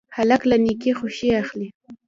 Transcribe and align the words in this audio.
هلک 0.15 0.41
له 0.49 0.57
نیکۍ 0.65 0.91
خوښي 0.97 1.29
اخلي. 1.41 1.67